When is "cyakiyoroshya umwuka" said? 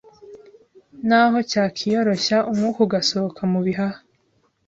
1.49-2.79